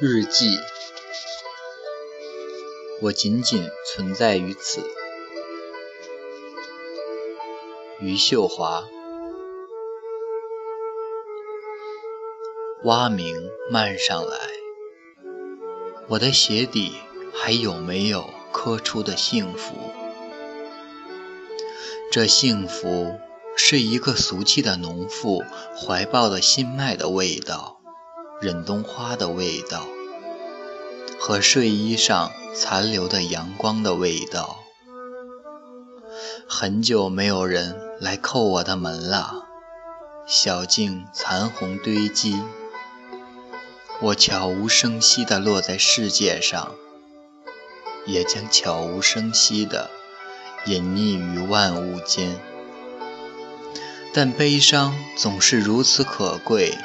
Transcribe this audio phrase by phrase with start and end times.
[0.00, 0.58] 日记，
[3.00, 4.82] 我仅仅存在于此。
[8.00, 8.88] 余秀华，
[12.82, 13.36] 蛙鸣
[13.70, 14.36] 漫上来，
[16.08, 16.94] 我的鞋底
[17.32, 19.76] 还有没有磕出的幸福？
[22.10, 23.20] 这幸福
[23.56, 25.44] 是一个俗气的农妇
[25.76, 27.80] 怀抱的新麦的味道。
[28.40, 29.86] 忍冬花的味道，
[31.18, 34.60] 和睡衣上残留的阳光的味道。
[36.46, 39.46] 很久没有人来叩我的门了，
[40.26, 42.42] 小径残红堆积，
[44.02, 46.74] 我悄无声息地落在世界上，
[48.04, 49.88] 也将悄无声息地
[50.66, 52.38] 隐匿于万物间。
[54.12, 56.76] 但悲伤总是如此可贵。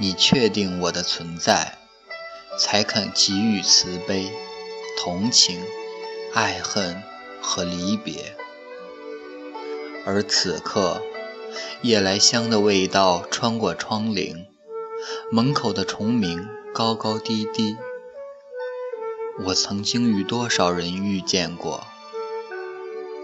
[0.00, 1.76] 你确定我的存在，
[2.56, 4.30] 才肯给予慈悲、
[4.96, 5.60] 同情、
[6.32, 7.02] 爱恨
[7.42, 8.36] 和离别。
[10.06, 11.02] 而此刻，
[11.82, 14.46] 夜来香的味道穿过窗棂，
[15.32, 17.76] 门口的虫鸣高高低低。
[19.46, 21.84] 我曾经与多少人遇见过，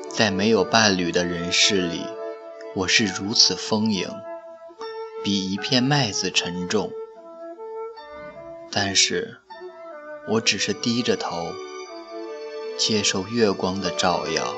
[0.08, 2.04] 在没有伴侣的人世里，
[2.74, 4.08] 我是如此丰盈。
[5.24, 6.92] 比一片麦子沉重，
[8.70, 9.38] 但是
[10.28, 11.50] 我只是低着头，
[12.76, 14.54] 接受月光的照耀。